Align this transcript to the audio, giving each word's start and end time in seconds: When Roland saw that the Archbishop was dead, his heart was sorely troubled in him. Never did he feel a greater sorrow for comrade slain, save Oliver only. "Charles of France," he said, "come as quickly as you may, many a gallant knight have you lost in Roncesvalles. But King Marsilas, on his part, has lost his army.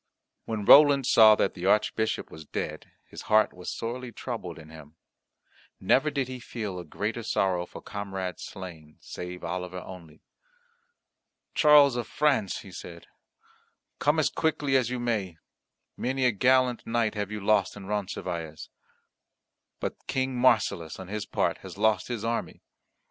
When 0.45 0.65
Roland 0.65 1.05
saw 1.05 1.35
that 1.35 1.53
the 1.53 1.67
Archbishop 1.67 2.31
was 2.31 2.43
dead, 2.43 2.89
his 3.05 3.21
heart 3.29 3.53
was 3.53 3.69
sorely 3.69 4.11
troubled 4.11 4.57
in 4.57 4.71
him. 4.71 4.95
Never 5.79 6.09
did 6.09 6.27
he 6.27 6.39
feel 6.39 6.79
a 6.79 6.83
greater 6.83 7.21
sorrow 7.21 7.67
for 7.67 7.83
comrade 7.83 8.39
slain, 8.39 8.97
save 8.99 9.43
Oliver 9.43 9.77
only. 9.81 10.23
"Charles 11.53 11.95
of 11.97 12.07
France," 12.07 12.61
he 12.61 12.71
said, 12.71 13.05
"come 13.99 14.17
as 14.17 14.31
quickly 14.31 14.75
as 14.75 14.89
you 14.89 14.99
may, 14.99 15.37
many 15.95 16.25
a 16.25 16.31
gallant 16.31 16.87
knight 16.87 17.13
have 17.13 17.29
you 17.31 17.39
lost 17.39 17.77
in 17.77 17.85
Roncesvalles. 17.85 18.71
But 19.79 20.07
King 20.07 20.35
Marsilas, 20.35 20.97
on 20.99 21.09
his 21.09 21.27
part, 21.27 21.59
has 21.59 21.77
lost 21.77 22.07
his 22.07 22.25
army. 22.25 22.63